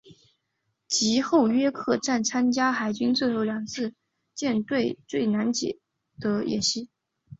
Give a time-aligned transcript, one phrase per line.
[0.87, 3.95] 及后约克镇号参与了海军最后两次的
[4.33, 5.51] 舰队解难
[6.47, 6.89] 演习。